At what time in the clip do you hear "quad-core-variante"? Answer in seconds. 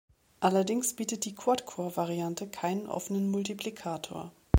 1.35-2.47